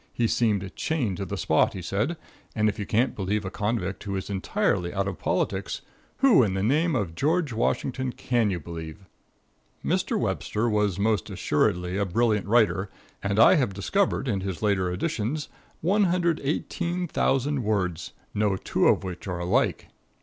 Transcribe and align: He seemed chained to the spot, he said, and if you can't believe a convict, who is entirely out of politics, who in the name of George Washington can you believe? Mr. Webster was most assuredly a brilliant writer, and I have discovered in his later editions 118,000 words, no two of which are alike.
He 0.15 0.25
seemed 0.25 0.75
chained 0.75 1.17
to 1.17 1.25
the 1.25 1.37
spot, 1.37 1.73
he 1.73 1.81
said, 1.83 2.17
and 2.55 2.67
if 2.67 2.79
you 2.79 2.87
can't 2.87 3.15
believe 3.15 3.45
a 3.45 3.51
convict, 3.51 4.03
who 4.03 4.15
is 4.15 4.31
entirely 4.31 4.91
out 4.91 5.07
of 5.07 5.19
politics, 5.19 5.81
who 6.21 6.41
in 6.41 6.55
the 6.55 6.63
name 6.63 6.95
of 6.95 7.13
George 7.13 7.53
Washington 7.53 8.11
can 8.11 8.49
you 8.49 8.59
believe? 8.59 9.05
Mr. 9.85 10.17
Webster 10.19 10.67
was 10.67 10.97
most 10.97 11.29
assuredly 11.29 11.97
a 11.99 12.05
brilliant 12.07 12.47
writer, 12.47 12.89
and 13.21 13.37
I 13.37 13.53
have 13.57 13.75
discovered 13.75 14.27
in 14.27 14.41
his 14.41 14.63
later 14.63 14.91
editions 14.91 15.49
118,000 15.81 17.63
words, 17.63 18.13
no 18.33 18.55
two 18.57 18.87
of 18.87 19.03
which 19.03 19.27
are 19.27 19.37
alike. 19.37 19.89